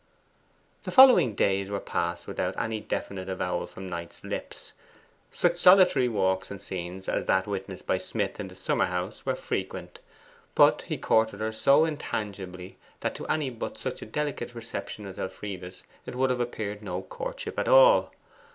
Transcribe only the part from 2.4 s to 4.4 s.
any definite avowal from Knight's